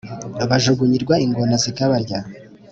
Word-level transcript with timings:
bajugunyirwa 0.49 1.15
ingona 1.25 1.55
zikabarya 1.63 2.19